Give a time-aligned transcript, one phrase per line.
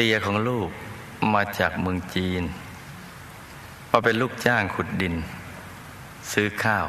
[0.00, 0.68] ตียของลูก
[1.34, 2.42] มาจากเมืองจีน
[3.90, 5.14] มาเป็นลูกจ้างขุดดิน
[6.32, 6.86] ซื้อข้าว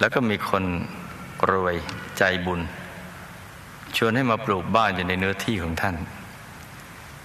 [0.00, 0.64] แล้วก็มีคน
[1.50, 1.76] รวย
[2.18, 2.60] ใจบุญ
[3.96, 5.96] ชวนให้มาปลูกบ้านอยู่ในเนื้อที่ของท่าน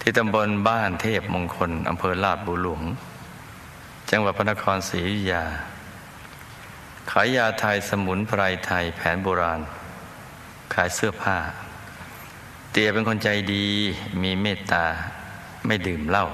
[0.00, 2.82] ที่ตำบลบ้านเทพมงคลอำเภอลาดบุหลวง
[4.10, 5.44] จังหวัดพระนครศรีอยุธยา
[7.10, 9.60] ขายยาไทยสมุนไพรไทยแผนโบราณ
[10.74, 11.36] ขายเสื้อผ้า
[12.76, 13.66] เตียเป็นคนใจดี
[14.22, 14.84] มีเมตตา
[15.66, 16.26] ไม่ดื่มเหล้า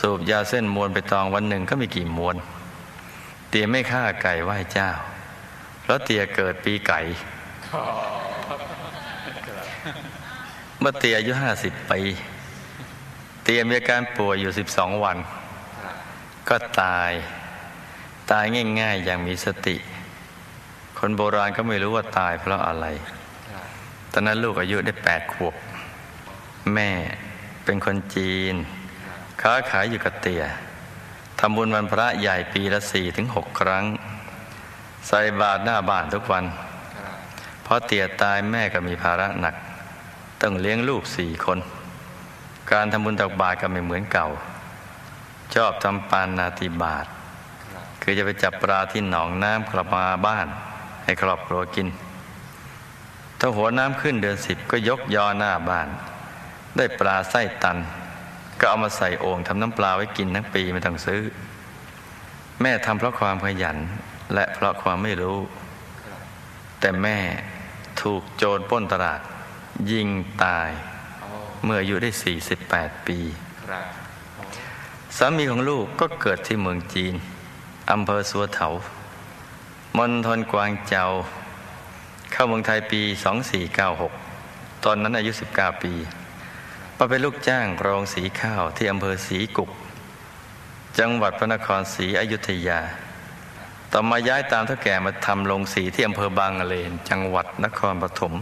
[0.00, 2.36] สูบยาเส้นมวนไปตองวันหนึ่งก็มีกี่มวน
[3.48, 4.88] เตียไม่ฆ่าไก่ไหว้เจ้า
[5.82, 7.00] เพราะเตียเกิดปีไก่
[10.78, 12.00] เมื่อเตียอายุห้าสิบปี
[13.44, 15.16] เตียมีอาการป่วยอยู่สิบสองวัน
[16.48, 17.12] ก็ตาย
[18.30, 18.44] ตาย
[18.80, 19.76] ง่าย ๆ อย่างมีสติ
[20.98, 22.86] คนโบราณก็ไม่รู้ว่าตายเพราะอะไร
[24.12, 25.54] ตอนนั้นลูกอายุได้แปดขวบ
[26.74, 26.90] แม่
[27.64, 28.54] เป็นคนจีน
[29.42, 30.42] ค้าขายอยู่กับเตีย
[31.38, 33.84] ทำบุญวันพระใหญ่ปีละสี่ถึงหกครั้ง
[35.08, 36.44] ใส่บาตรหน้าบ้านทุกวัน
[37.62, 39.54] เพราะเตียตายแม่ก็มีภาระหนัก
[40.40, 41.58] ต้องเลี้ยงลูกสี่คน
[42.72, 44.28] การทำบุญตักบาตรก็ไม่เหมือนเก่า
[45.54, 47.06] ชอบทำปานนาติบาต
[48.02, 50.46] คือจะไปจับปลาที่หนองน้ำกลับมาบ้าน
[51.04, 51.88] ให้ครอบครัวกิน
[53.44, 55.88] ถ้าหัวน้ำขึ้นเดือนสิบก็ยกยอหน้าบ้าน
[56.76, 57.78] ได้ปลาไส้ตัน
[58.58, 61.22] ก็เอามาใส่โอ่งทำน้ำปลาไว้กินทั้งปีไม่ต้องซื้อ
[62.60, 63.76] แม่ทำเพราะความขยัน
[64.34, 65.38] และเพราะความไม่รู้
[66.80, 67.18] แต่แม่
[68.02, 69.20] ถูกโจรปล้นตลาด
[69.90, 70.08] ยิง
[70.44, 70.70] ตาย
[71.64, 72.10] เมื่ออายุได้
[72.58, 73.18] 48 ปี
[75.16, 77.14] สามีของลูกก็เกิดที่เมืองจีน
[77.92, 78.68] อำเภอสัวเถา
[79.98, 81.04] มณฑลกวางเจา
[82.32, 83.02] เข้าเมืองไทยปี
[83.72, 85.92] 2496 ตอนนั้นอายุ 19 ปี
[86.98, 89.70] มาเป็นลูกจ้างโรงสีข้าวที่อำเภอสีกุก
[90.98, 92.80] จังหวัดพระนครศรีอยุธยา
[93.92, 98.34] ต่อมาย้ายตามเท่าแก่มาทำโรงสีที่อำเภอบางเลน จังหวัดนครปฐม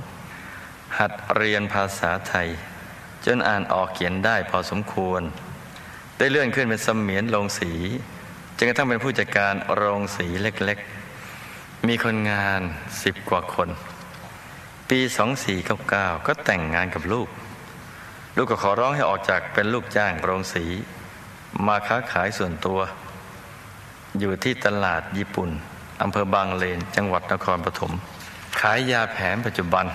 [0.99, 2.49] หัดเรียนภาษาไทย
[3.27, 5.23] จนอ่านออกเขียนได้พอสมควร
[6.19, 7.73] ได้เลื่อนขึ้นเป็นเสมียนโรงสี
[8.57, 11.00] จนกระทั่งเป็นผู้จัดการโรงสีเล็กๆ
[11.89, 12.61] มีคนงาน
[13.03, 13.69] สิบกว่าคน
[14.91, 15.01] ปี
[15.63, 17.29] 2499 ก็แต่งงานกับลูก
[18.37, 20.65] ลูกก็ขอร้องให้ออกจากเป็นลูกจ้างโรงสี
[21.67, 22.81] มาค้าขายส่วนตัว
[24.19, 25.51] อยู่ที่ตลาดญี่ปุ่น
[26.03, 27.93] อำเภอบางเลน จังหวัดนครปฐม
[28.61, 29.87] ขายยาแผนปัจจุบัน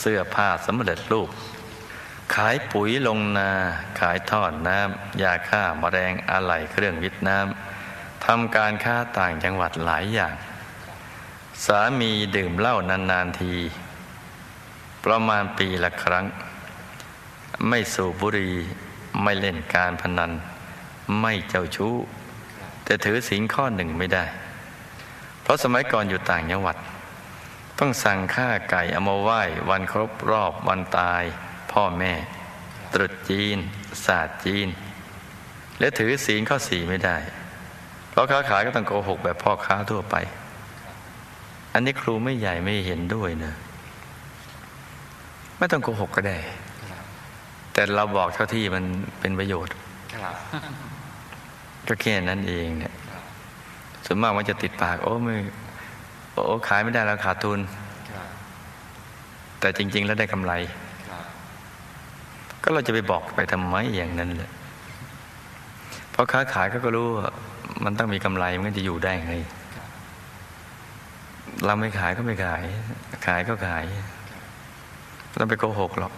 [0.00, 1.28] เสื้อผ้าสำเร็จรูป
[2.34, 3.50] ขายปุ๋ยลงนา
[4.00, 10.34] ขายทอดน้ำยาฆ่ามาแมลงอะไหล่เครื่องวิทน้ำทำการค้าต่างจังหวัดหลายอย่าง
[11.64, 13.52] สามีดื่มเหล้านานๆที
[15.04, 16.26] ประมาณปีละครั้ง
[17.68, 18.54] ไม่สูบบุหรี่
[19.22, 20.32] ไม่เล่นการพนัน
[21.20, 21.94] ไม่เจ้าชู้
[22.84, 24.24] แต่ถือศีลข้อหนึ่งไม่ได้
[25.42, 26.76] เพราะสมัยก่อนอยู่ต่างจังหวัด
[27.78, 31.22] ต้องสั่งฆ่าไก่เอามาไหว้ วันครบรอบวันตาย
[31.72, 32.12] พ่อแม่
[32.92, 33.58] ตรุษจีน
[34.06, 34.68] ศาสตร์จีน
[35.80, 37.16] และถือศีลข้อสี่ไม่ได้
[38.10, 40.16] เพราะค้าขายก็ต้องโกหกแบบพ่อค้าทั่วไป
[41.76, 43.52] อันนี้ครูไม่ใหญ่ไม่เห็นด้วยนะ
[45.58, 46.38] ไม่ต้องโกหกก็ได้
[47.72, 48.84] แต่เราบอกเท่าที่มัน
[49.20, 49.74] เป็นประโยชน์
[51.88, 52.94] ก็แค่นั้นเองเนี่ย
[54.06, 55.34] ส่วนมากมันจะติดปาก โอ้ไม่
[56.32, 57.60] โอ้ขายไม่ได้แล้วขาดทุน
[59.60, 60.52] แต่จริง ๆ แล้วได้กำไร
[62.62, 64.50] ก็เราจะไปบอกไปทำไมอย่างนั้นเลย
[66.10, 67.28] เพราะค้าขายก็ก็รู้ว่า
[67.84, 69.34] มันต้องมีกำไรมันจะอยู่ได้ไง
[71.66, 72.62] เราไม่ขายก็ไม่ขาย
[73.26, 73.84] ขายก็ขาย
[75.36, 76.12] เราไปโกหกหรอก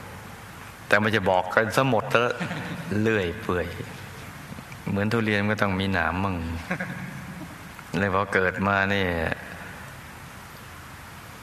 [0.89, 2.33] แต่มันจะบอกกันซะหมดแล้ว
[3.01, 3.67] เลื่อยเปื่อย
[4.89, 6.37] เหมือนทุเรียนก็ต้องมีหนามมั่ง
[7.99, 9.09] เลยพอเกิดมาเนี่ย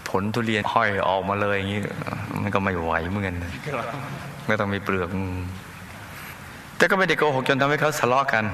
[0.10, 1.82] ผลทุเรียนห้อยออกมาเลยอย่างนี้
[2.42, 3.36] มันก็ไม่ไหวเหมือนกัน
[4.48, 5.10] ไม่ต้องมีเปลือก
[6.78, 8.46] แต่ก็ไม่ได้โกหกจนทำให้เขาทะเลาะกัน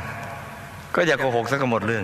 [0.96, 2.04] ก็อย่าโกหกซะก็หมดเรื่อง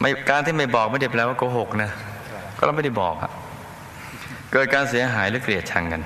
[0.00, 1.90] ไม่การที่ไม่บอกไม่ได้แปลว่าโกหกนะ
[2.56, 3.30] ก็เราไม่ได้บอกอะ
[4.52, 6.02] เกิดการเสียหายหรือเกลียดชังกัน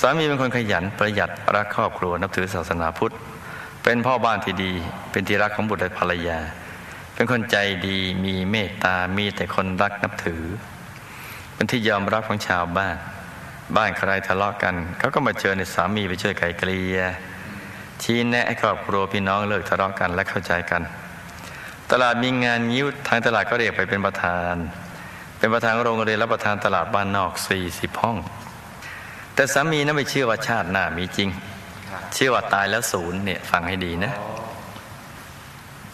[0.00, 3.14] สามีเป็นคนขยันประหยัดรักครอบครัวนับถือศาสนาพุทธ
[3.82, 4.72] เป็นพ่อบ้านที่ดี
[5.10, 6.38] เป็นที่รักของบุตรและภรรยา
[7.14, 7.56] เป็นคนใจ
[7.86, 10.42] ดีมีเมตตามีแต่คนรักนับถือ
[11.54, 12.96] เป็นที่ยอมรับของชาวบ้าน
[13.76, 16.98] บ้านใครทะเลาะกันเขาก็มาเชิญในสามีไปช่วยไกลเกลี่ย
[18.02, 20.82] ชี้แนะให้ครอบครัวพี่น้องเลิกทะเลาะกันและเข้าใจกัน
[21.92, 24.54] ตลาดมีงานยิ้วทางตลาดก็เรียกไปเป็นประธาน
[25.38, 27.32] เป็นประธานโรงเรียนและประธานตลาดบ้านนอก
[27.66, 28.16] 40 ห้อง
[29.34, 31.28] แต่สามีนั้นไม่เชื่อว่าชาติหน้ามีจริง
[32.14, 34.12] เชื่อว่าตายแล้วศูนย์เนี่ยฟังให้ดีนะ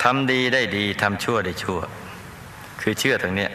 [0.02, 1.80] ทำดีได้ดีทำชั่วได้ชั่ว
[2.80, 3.50] คือเชื่อตรงเนี้ย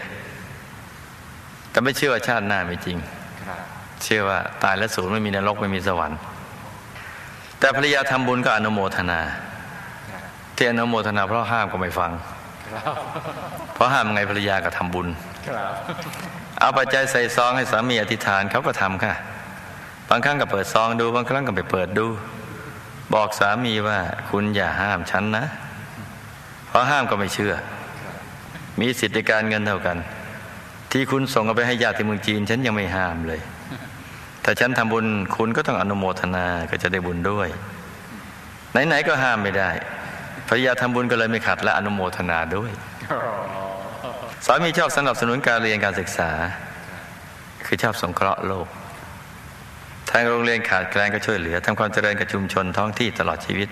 [1.72, 2.98] แต่ไม่เชื่อว่าชาติหน้าไม่จริง
[4.04, 6.20] เชื่อว่าตายแล้วศูนย์ไม่มีนรกไม่มีสวรรค์
[7.60, 9.22] แต่ภรรยาทำบุญก็อนุโมทนา
[10.56, 12.12] ที่อนุโมทนาเพราะห้ามก็ไม่ฟัง
[13.74, 15.08] เพราะห้ามไงภรรยาก็ทำบุญ
[16.60, 19.14] เอาปัจจัยใส่ซองให้สามีอธิษฐานเขาก็ทำค่ะ
[20.10, 22.08] บางครั้งก็เปิดซองดู บางครั้งก็ไปเปิดดู
[23.14, 24.00] บอกสามีว่า
[24.30, 25.46] คุณอย่าห้ามฉันนะ
[26.68, 27.54] เพราะห้ามก็ไม่เชื่อ
[28.80, 29.98] มีสิทธิการเงินเท่ากัน
[30.92, 33.42] ที่คุณส่งเอาไปให้ญาติที่เมืองจีน ฉันยังไม่ห้ามเลย
[34.44, 35.06] ถ้าฉันทำบุญ
[35.36, 37.50] คุณก็ต้องอนุโมทนาก็จะได้บุญด้วย
[38.88, 39.70] ไหนๆก็ห้ามไม่ได้
[40.48, 42.72] ภรรยาทำบุญก็เลยไม่ขัดและอนุโมทนาด้วย
[44.46, 46.30] สามีชอบสนับสนุนการเรียนการศึกษา
[47.66, 48.68] คือชอบสงเคราะห์โลก
[50.10, 53.70] ทางโรงเรียนขาดแคลนก็ช่วยเหลือทำความเจริญกับชุมชนท้องที่ตลอดชีวิต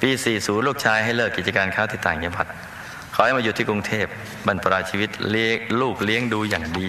[0.00, 2.46] ปี 40 ลูกชายให้เลิกกิจการค้าที่ต่างจังหวัด
[3.14, 4.06] ขอให้มาอยู่ที่กรุงเทพ
[4.46, 6.86] บรรปราชีวิตเลี้ยงลูกเลี้ยงดูอย่างดี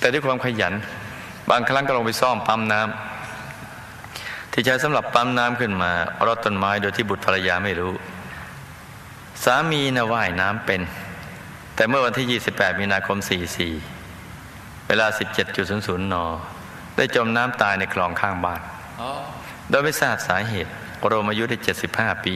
[0.00, 0.74] แต่ด้วยความขยัน
[1.50, 3.17] บางครั้งก็ลงไปซ่อมปั๊มน้ำ
[4.58, 5.90] ที่ใช้สำหรับปั๊มน้ำขึ้นมา
[6.26, 7.92] รดต้นไม้โดยที่บุตรภรรยาไม่รู้
[9.44, 10.80] สามีนะว่ายน้ำเป็น
[11.74, 13.18] แต่เมื่อวันที่ 28 มีนาคม
[14.02, 15.06] 44 เวลา
[15.56, 16.14] 17.00 น
[16.96, 18.60] ได้จมน้ำตายในคลองข้างบ้าน
[19.70, 20.70] โดยไม่ทราบสาเหตุ
[21.06, 21.56] โรมอายุได้
[21.90, 22.34] 75 ปี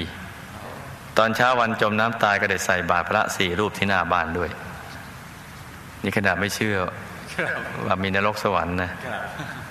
[1.19, 4.51] ตอนเช้าวันจมน้ำตายก็ได้ใส่บาตรพระสี่รูปที่หน้าบ้านด้วย
[6.03, 6.77] นี่ขนาดไม่เชื่อ
[7.85, 8.91] ว่ามีนรกสวรรค์นะ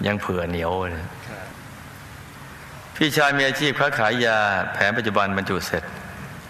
[0.08, 1.06] ยังเผื่อเหนียวเลย
[2.96, 4.38] พี่ชายมีอาชีพค้าขายยา
[4.74, 5.84] แผนปัจจุบันบรรจุเสร็จ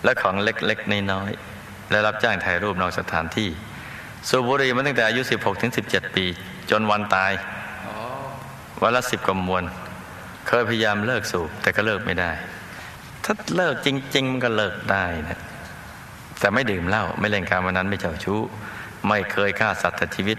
[0.04, 3.50] และของเล็กๆน้อยๆและรับจ้างถ่ายรูปนอกสถานที่
[4.30, 6.26] สูบบุหรี่มาตั้งแต่อายุ 16ถึง17 ปี
[6.72, 7.32] จนวันตาย
[8.82, 9.64] วันละสิบกว่ามวน
[10.48, 12.32] เคยพยายามเลิกสูบแต่ก็เลิกไม่ได้
[13.24, 15.40] ถ้าเลิกจริง ๆ มันก็เลิกได้นะ
[16.40, 18.40] แต่ไม่ดื่มเหล้าไม่เล่นการวันนั้นไม่เจ้าชู้
[19.08, 20.38] ไม่เคยฆ่าสัตว์ตัดชีวิต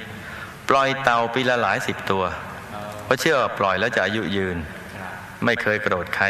[0.68, 2.24] ปล่อยเต่าปีละหลายสิบตัว
[3.04, 4.56] เพราะเชื่อปล่อยแล้วจะอายุยืน
[5.44, 6.26] ไม่เคยโกรธใคร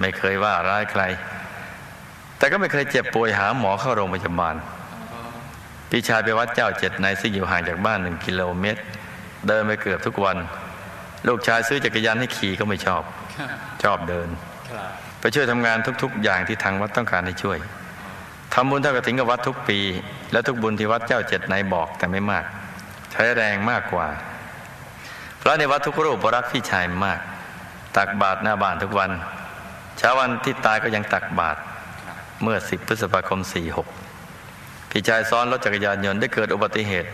[0.00, 1.02] ไม่เคยว่าร้ายใคร
[2.38, 4.56] แต่ก็ไม่เคยเจ็บป่วยหาหมอเข้าโรงพยาบาล
[5.90, 8.80] พี่ชายไปวัดเจ้าเจ็ดในซึ่งอยู่ห่างจากบ้านหนึ่งกิโลเมตร
[9.46, 10.36] เดินไปเกือบทุกวัน
[11.28, 13.02] ลูกชายซื้อจักรยานให้ขี่ก็ไม่ชอบ
[13.82, 14.28] ชอบเดิน
[15.20, 17.58] ไปช่วยทำงานทุกๆ อย่างที่ทางวัดต้องการให้ช่วย
[18.54, 19.78] ทำบุญเท่ากระถิ่นกับวัดทุกปี
[20.32, 22.44] และทุกบุญที่วัดเจ้าเจ็ดในบอกแต่ไม่มาก
[23.12, 24.06] ใช้แรงมากกว่า
[25.38, 27.20] เพราะในวัดทุกรูปรักพี่ชายมาก
[27.96, 29.10] ตักบาตรหน้าบ้านทุกวัน
[29.98, 31.58] เช้าวันที่ตายก็ยังตักบาตร
[32.42, 33.40] เมื่อ10พฤษภาคม
[34.14, 37.08] 46พี่ชายซ้อนรถจักรยานยนต์ได้เกิดอุบัติเหตุ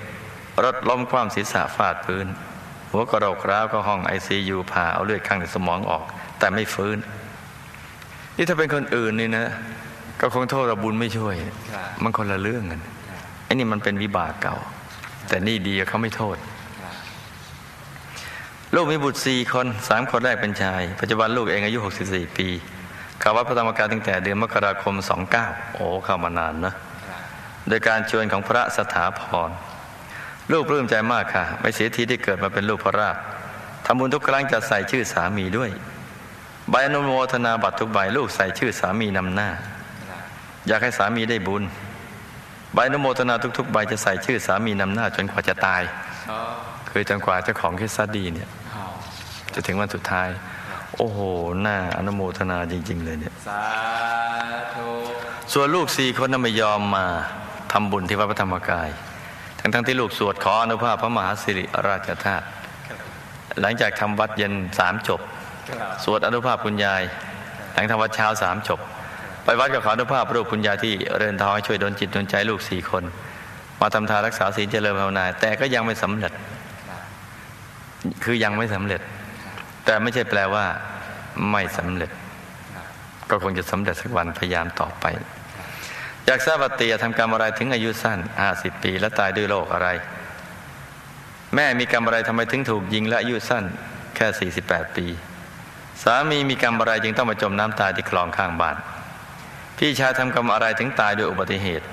[0.65, 2.27] รถล้มคว่ำศีรษะฟาดพื้น
[2.91, 6.03] หัวกระโหลกร้าวก็ห้องไอซียูผ่าเอาเลือดข้างในสมองออก
[6.39, 6.99] แต่ไม่ฟื้น
[8.37, 9.47] นี่ถ้าเป็นคนอื่นนี่นะ
[10.21, 11.35] ก็คงโทษเราบุญไม่ช่วย
[12.03, 12.83] มันคนละเรื่องกัน
[13.45, 14.57] ไอ้นี่มันเป็นวิบากเก่า
[15.29, 16.37] แต่นี่ดีเขาไม่โทษ
[18.75, 22.49] ลูกมีบุตรสี่คนสามคนแรกเป็นชาย ปัจจุบันลูกเองอายุ 64 ปี
[23.21, 24.95] เข้าวัดพระธรรมกายตั้งแต่เดือนมกราคม
[25.37, 26.75] 29 โอ้เข้ามานานนะ
[27.69, 29.51] โดยการชวนของพระสถาพร
[30.53, 33.17] ลูกปลื้มใจมากค่ะ ไม่เสียทีที่เกิดมาเป็นลูกพระราช
[33.87, 35.71] ทำบุญทุกครั้งจะใส่ชื่อสามีด้วย
[36.71, 39.49] ใบอนุโมทนาบัตรทุกใบลูกใส่ชื่อสามีนำหน้า
[40.67, 41.63] อยากให้สามีได้บุญ
[42.75, 45.83] ใบอนุโมทนาทุกๆ ใบจะใส่ชื่อสามีนำหน้าจนกว่าจะตาย
[46.91, 48.51] คือจนกว่าเจ้าของคิดซัดดีเนี่ย
[49.55, 50.29] จะถึงวันสุดท้าย
[50.97, 51.19] โอ้โห
[51.61, 53.65] หน้าอนุโมทนาจริง ๆ เลยเนี่ยสา
[54.75, 54.89] ธุ
[55.53, 57.07] ส่วนลูกสี่คนนั้นไม่ยอมมา
[57.73, 58.89] ทำบุญที่วัดพระธรรมกาย
[59.61, 62.45] ทั้งๆที่ลูกสวดขออนุภาพพระมหาสิริราชธาตุ
[63.61, 65.21] หลังจากทำวัดเย็นสามจบ
[65.71, 67.03] ครับสวดอนุภาพคุณยาย
[67.75, 68.81] หลังทำวัดเช้าสามจบ
[69.45, 73.05] ไปวัดกับขออนุภาพรูปคุณยายที่เรินทองให้ช่วยดลจิตดลใจลูกสี่คน
[73.81, 76.33] มาทำทานรักษาศีลเจริญภาวนาแต่ก็ยังไม่สำเร็จ
[78.25, 79.01] คือยังไม่สำเร็จ
[79.85, 80.65] แต่ไม่ใช่แปลว่า
[81.51, 82.11] ไม่สำเร็จ
[83.31, 85.05] ก็คงจะสำเร็จสักวันพยายามต่อไป
[86.27, 88.19] อยากทราบว่าเตียทำกรรมอะไรถึงอายุสั้น
[88.51, 89.89] 50ปี และตายด้วยโรคอะไร
[91.55, 93.65] แม่มีกรรมอะไรทำไมถึงถูกยิงและอายุสั้น
[94.17, 95.07] แค่48ปี
[96.03, 98.77] สามีมีกรรมอะไรจึงต้องมาจมน้ำตายที่คลองข้างบ้าน
[99.79, 101.87] พี่ชายทำกรรมอะไรถึงตายด้วยอุบัติเหตุ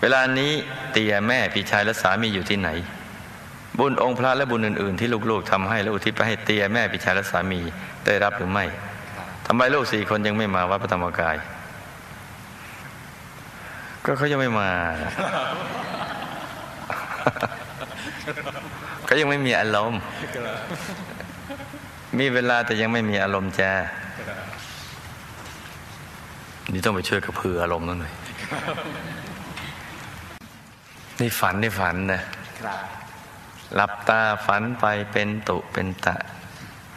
[0.00, 0.52] เวลานี้
[0.92, 2.68] เตียแม่พี่ชายและสามีอยู่ที่ไหน
[3.78, 7.60] บุญองค์พระและบุญอื่น ๆ ที่ลูกๆทำให้และอุทิศไปให้เตียแม่พี่ชายและสามี
[8.06, 8.64] ได้รับหรือไม่
[9.46, 11.36] ทำไมลูกสี่คนยังไม่มาวัดพระธรรมกาย
[14.04, 14.70] ก็เขายังไม่มา
[19.04, 20.00] เขายังไม่มีอารมณ์
[22.18, 23.60] มีเวลาแต่ยังไม่มีอารมณ์แจ
[26.72, 28.14] นี่ต้องไปช่วยกระเพืออารมณ์นั่นหน่อย
[31.20, 32.20] นี่ฝันนี่ฝันนะ
[32.62, 32.78] ครับ
[33.74, 36.16] หลับตาฝันไปเป็นตุเป็นตะ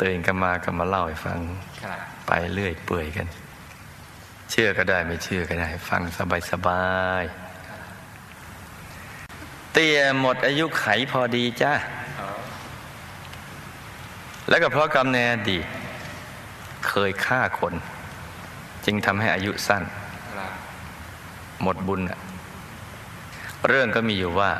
[0.01, 1.39] ตื่นกันมาก็มาเล่าให้ฟัง
[2.27, 3.27] ไปเรื่อยเปื่อยกัน
[4.51, 6.85] เชื่อก็ได้ไม่เชื่อก็ได้ ฟังสบายสบา
[7.21, 7.23] ย
[9.73, 11.73] เตี้ยหมดอายุไขพอดีจ้า
[14.49, 15.65] แล้วก็เพราะกรรมในอดีต
[16.87, 17.73] เคยฆ่าคน
[18.85, 19.83] จึงทำให้อายุสั้น
[21.61, 22.01] หมดบุญ
[23.67, 24.51] เรื่องก็มีอยู่ว่า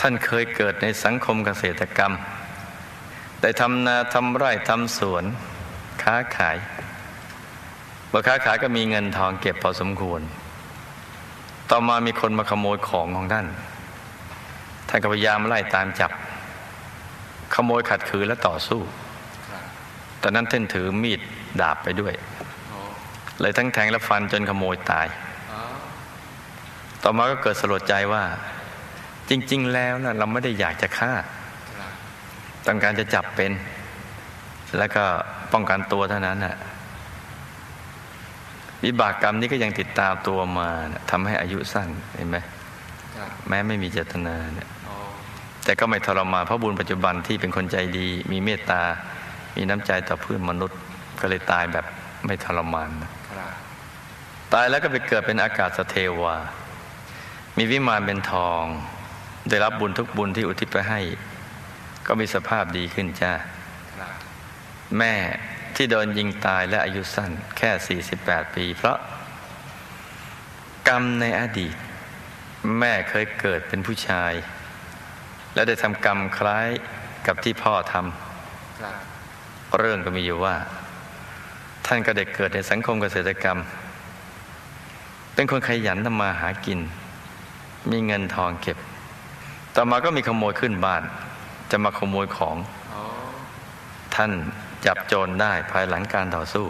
[0.00, 2.12] ท่านเคยเกิดในสังคมเกษตรกรรม
[3.42, 5.24] ได้ทำนาทำไร่ทำสวน
[6.02, 6.56] ค้าขาย
[8.08, 10.20] เมื่อค้าขายก็มีเงินทองเก็บพอสมควร
[11.70, 13.46] ต่อมามีคนมาขโมยของของท่าน
[14.88, 16.10] ท่านก็พยายามไล่ตามจับ
[17.54, 18.80] ขโมยขัดขืนและต่อสู้
[20.22, 21.20] ตอนนั้นท่านถือมีด
[21.60, 22.14] ดาบไปด้วย
[23.40, 25.06] เลยทั้งแทงและฟันจนขโมยตาย
[27.02, 28.24] ต่อมาก็เกิดสลดใจว่า
[29.30, 31.12] จริง ๆ แล้วนะเราไม่ได้อยากจะฆ่า
[32.66, 33.52] ต้องการจะจับเป็น
[34.78, 35.04] แล้วก็
[35.52, 36.56] ป้องกันตัวเท่านั้นน่ะ
[38.84, 40.68] วิบากกรรมนี้ก็ยังติดตามตัวมา
[41.10, 42.36] ทำให้อายุสั้นเห็นไหม
[43.48, 44.68] แม้ไม่มีเจตนาเนี่ย
[45.64, 48.82] แต่ก็ไม่ทรมานเพราะบุญปัจจุบันที่เป็นคนใจดี มีเมตตา
[49.56, 50.78] มีน้ำใจต่อเพื่อนมนุษย์
[51.20, 51.86] ก็เลยตายแบบ
[52.26, 52.90] ไม่ทรมาน
[54.52, 56.36] ตายแล้วก็ไปเกิดเป็นอากาศสเทวา
[57.56, 58.64] มีวิมานเป็นทอง
[59.50, 61.00] ได้รับบุญทุกบุญที่อุทิศไปให้
[62.06, 63.32] ก็มีสภาพดีขึ้นจ้า
[64.98, 65.14] แม่
[65.76, 68.98] ที่โดนยิงตายและอายุสั้นแค่ 48 ปี เพราะ
[70.88, 71.74] กรรมในอดีต
[72.78, 74.32] แม่เคยเกิดเป็นผู้ชาย
[75.54, 76.68] และได้ทำกรรมคล้าย
[77.26, 80.56] กับที่พ่อทำเรื่องก็มีอยู่ว่า
[81.86, 83.58] ท่านก็เด็กเกิดในสังคมเกษตรกรรม
[85.34, 86.80] เป็นคนขยันทำมาหากิน
[87.90, 88.78] มีเงินทองเก็บ
[89.76, 91.02] ต่อมาก็มีขโมยขึ้นบ้าน
[91.70, 92.56] จะมาขโมยของ
[94.14, 94.32] ท่าน
[94.86, 96.66] จับโจรได้ภายหลังการต่อสู้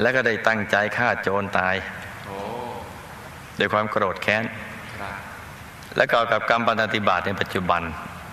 [0.00, 1.74] แล้วก็ได้ตั้งใจฆ่าโจรตาย
[3.58, 4.44] ด้วยความโกรธแค้น
[5.96, 7.82] และก็กับกรรมปฏิบัติในปัจจุบัน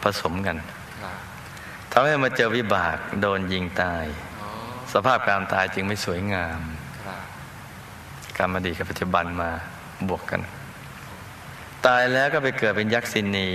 [0.04, 0.58] ผสมกัน
[1.92, 4.06] ทำให้มาเจอวิบากโดนยิงตาย
[4.94, 6.60] สภาพการตายจึงไม่สวยงาม
[8.38, 9.50] กรรมอดีตกับปัจจุบันมา
[10.10, 10.42] บวกกัน
[11.90, 13.50] ตายแล้วก็ไปเกิดเป็นยักษินี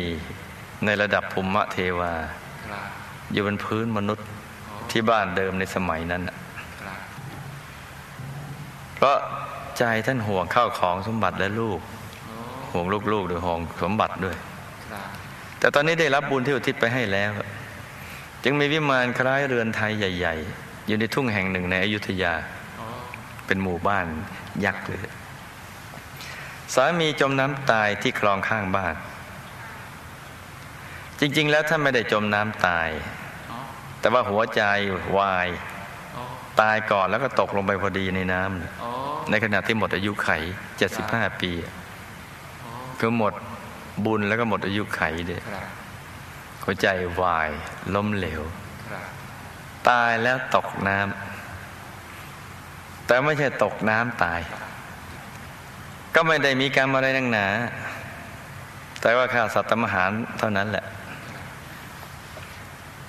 [0.84, 2.12] ในระดับภูมิเทวา
[3.32, 4.26] อยู่บนพื้นมนุษย์
[4.90, 6.22] ที่บ้านเดิมในสมัยนั้น
[8.94, 9.16] เพราะ
[9.78, 11.80] ใจท่านห่วงข้าวของสมบัติและลูก
[12.72, 14.36] ห่วงลูกๆด้วยห่วงสมบัติด้วย
[15.58, 17.30] แต่ตอนนี้ได้รับบุญที่อุทิศไปให้แล้ว
[18.44, 22.34] จึงมีวิมานคล้ายเรือนไทยใหญ่ ๆ อยู่ในทุ่งแห่งหนึ่งในอยุธยา
[23.46, 24.06] เป็นหมู่บ้าน
[24.64, 25.02] ยักษ์เลย
[26.74, 28.94] สามีจมน้ำตายที่คลองข้างบ้าน
[31.20, 32.88] จริง ๆ แล้วท่านไม่ได้จมน้ำตาย
[34.00, 34.62] แต่ว่าหัวใจ
[35.18, 35.48] วาย
[36.60, 40.30] ตายก่อนแล้วก็ตกลงไปพอดีในน้ำในขณะที่หมดอายุไข
[40.78, 41.52] เจ็ดสิบห้าปี
[42.98, 43.34] คือหมด
[44.04, 45.38] บุญแล้วก็หมดอายุไขเด็
[46.64, 46.88] หัวใจ
[47.20, 47.50] วาย
[47.94, 48.42] ล้มเหลว
[49.88, 54.40] ตายแล้วตกน้ำแต่ไม่ใช่ตกน้ำตาย
[56.14, 57.46] ก็ไม่ได้มีกรรมอะไรนักหนา
[59.00, 60.84] แต่ว่าข้าสัตว์มหารเท่านั้นแหละ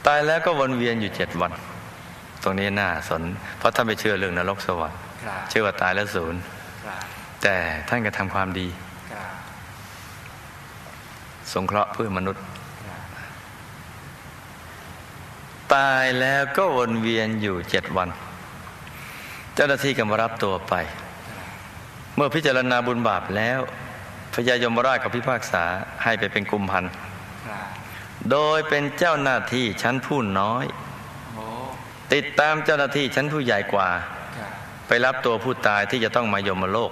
[0.05, 1.51] ตายแล้วก็วนเวียนอยู่เจ็ดวัน
[2.43, 3.23] ตรงนี้น่าสน
[3.57, 4.99] เพราะท่านไปเชื่อเรื่องนรกสวรรค์
[5.49, 6.39] เชื่อว่าตายแล้วศูนย์
[7.43, 7.55] แต่
[7.89, 8.67] ท่านก็ทำความดี
[11.53, 12.43] สงเคราะห์เพื่อมนุษย์
[15.73, 18.09] ตายแล้วก็วนเวียนอยู่เจ็ดวัน
[19.55, 20.73] เจ้าหน้าที่ก็มารับตัวไป
[22.15, 23.59] เมื่อพิจารณาบุญบาปแล้ว
[24.33, 25.63] พญายมราชกับพิพากษา
[26.03, 26.91] ให้ไปเป็นกุมพันธ์
[28.31, 30.65] โดยเป็นเจ้าหน้าที่ชั้นผู้น้อย
[32.13, 33.89] ติดตามเจ้าหน้าที่ชั้นผู้ใหญ่กว่า
[34.87, 36.91] ไปรับตัวผู้ตายที่จะต้องมายมโลก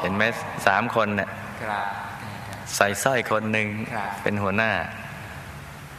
[0.00, 0.22] เห็นไหม
[0.66, 1.30] สามคนเนี่ย
[2.76, 3.68] ใส่สร้อยคนหนึ่ง
[4.22, 4.72] เป็นหัวหน้า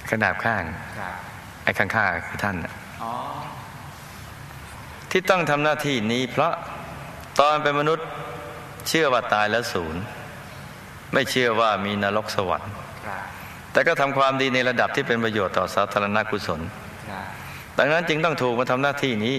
[0.09, 0.63] ขนาบข้าง
[1.63, 2.57] ไอ้ข้างๆคือท่าน
[5.11, 6.53] ที่ต้องทำหน้าที่นี้เพราะ
[7.39, 8.07] ตอนเป็นมนุษย์
[8.87, 10.01] เชื่อว่าตายแล้วศูนย์
[11.13, 12.71] ไม่เชื่อว่ามีนรกสวรรค์
[13.71, 16.61] แต่ก็ทำความดีในระดับที่เป็นประโยชน์ต่อสาธารณกุศล
[17.77, 19.35] ดังนั้นจึงต้องถูกมาทำหน้าที่นี้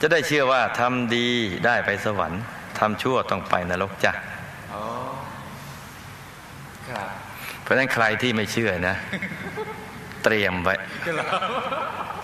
[0.00, 1.28] จะได้เชื่อว่าทำดี
[1.66, 2.42] ได้ไปสวรรค์
[2.78, 4.12] ทำชั่วต้องไปนรกจ้ะ
[7.62, 8.96] เพราะฉะนั้นใครที่ไม่เชื่อนะ
[10.24, 10.74] เตรียมไว้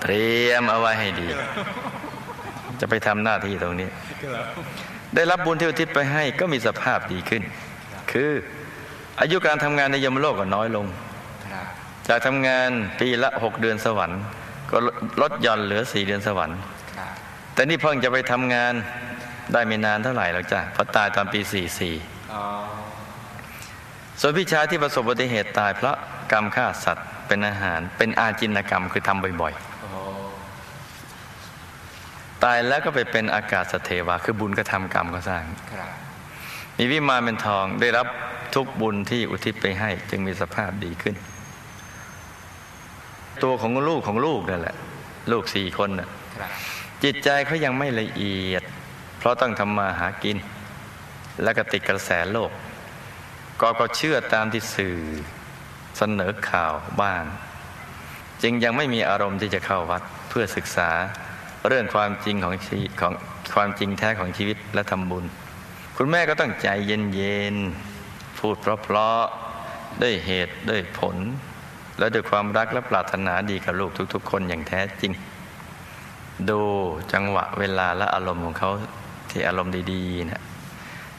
[0.02, 1.28] เตรียมเอาไว้ให้ดี
[2.80, 3.88] จะไปทำหน้าที่ตรงนี้
[5.14, 7.42] ได้รับบุญที่อุทิศไปให้ก็มีสภาพดีขึ้น
[8.12, 8.30] คือ
[9.20, 10.86] อายุการทำงานในยมโลกก็น้อยลง
[12.08, 12.70] จากทำงาน
[13.00, 14.20] ปีละหกเดือนสวรรค์
[14.70, 14.76] ก็
[15.22, 16.58] ลดหย่อนเหลือสี่เดือนสวรรค์
[17.54, 18.72] แต่นี่เพิ่งจะไปทำงาน
[19.52, 21.94] ได้ไม่นานเท่าไหร่แล้วจ้ะเพราะตายตอนปีสี่สี่
[24.20, 25.96] ส่วนพี่ชายที่ประสบอุบัติเหตุตายเพราะ
[26.32, 29.69] กรรมฆ่าสัตว์เป็นอาหาร เป็นอาจินกรรมคือทำบ่อยๆ
[32.44, 35.44] ตายแล้วก็ไปเป็นอากาศสเทวา คือบุญกระทำกรรมก็สร้าง
[36.76, 38.06] มีวิมานเป็นทองได้รับ
[38.54, 41.16] ทุกบุญที่อุทิศไปให้ จึงมีสภาพดีขึ้น
[43.42, 44.76] ตัวของลูกของลูกนั่นแหละ
[45.32, 46.08] ลูกสี่คนน่ะ
[47.04, 48.62] จิตใจเขายังไม่ละเอียด
[49.18, 50.36] เพราะต้องทำมาหากิน
[51.42, 52.50] และก็ติดกระแสโลก
[53.60, 54.96] ก็ก็เชื่อตามที่สื่อ
[55.98, 57.22] เสนอข่าวบ้าง
[58.42, 60.90] จึงยังไม่มีอารมณ์ที่จะเข้าวัดเพื่อศึกษา
[61.68, 63.12] เรื่องความจริงของชีของ
[63.54, 65.24] ความจริงแท้ของชีวิตและทำบุญ
[65.96, 71.16] คุณแม่ก็ต้องใจเย็นๆพูดเพราะๆด้วยเหตุด้วยผล
[71.98, 75.12] และด้วยความรักและปรารถนาดีกับลูกทุก ๆ คนอย่างแท้จริง
[76.50, 76.60] ดู
[77.12, 78.70] จังหวะเวลาและอารมณ์ของเขา
[79.30, 80.42] ที่อารมณ์ดีๆนะ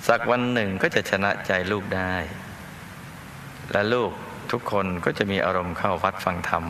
[0.07, 2.13] สักวันหนึ่งก็จะชนะใจลูกได้
[3.71, 4.11] และลูก
[4.51, 6.63] ทุกคนก็จะมีอารมณ์เข้าวัดฟังธรรม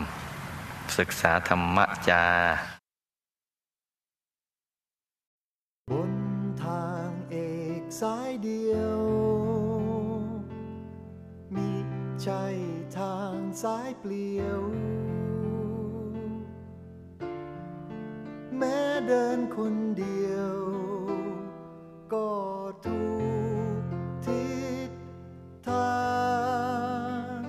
[0.98, 2.24] ศึกษาธรรมะจา
[8.02, 9.02] สายเดียว
[11.56, 11.72] มี
[12.24, 12.30] ใจ
[12.98, 14.62] ทางสายเปลี่ยว
[18.58, 20.56] แม้เดินคนเดียว
[22.14, 22.32] ก็
[22.86, 23.02] ทุ
[23.82, 23.84] ก
[24.26, 24.50] ทิ
[24.90, 24.90] ศ
[25.70, 26.02] ทา
[27.36, 27.40] ง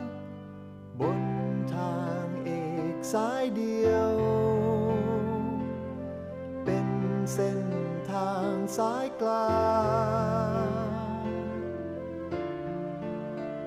[1.01, 1.23] บน
[1.75, 2.51] ทางเอ
[2.95, 4.12] กสายเดียว
[6.65, 6.88] เป็น
[7.33, 7.69] เส้น
[8.11, 9.47] ทางสายกลา
[10.01, 10.02] ง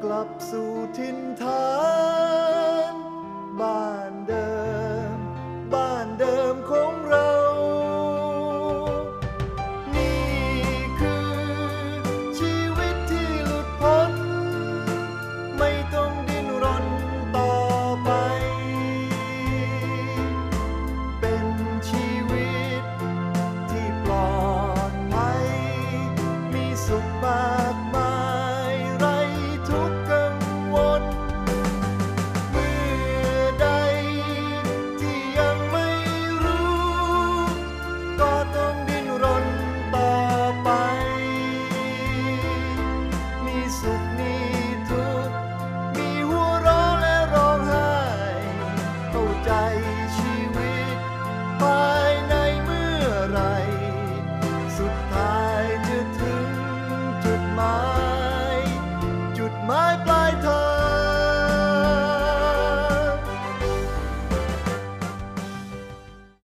[0.05, 1.61] กลับสู่ทินฐา
[2.23, 2.24] น